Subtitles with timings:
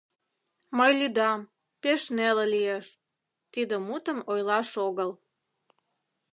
[0.77, 1.41] Мый лӱдам,
[1.81, 2.85] пеш неле лиеш—
[3.53, 5.11] тиде мутым ойлаш огыл...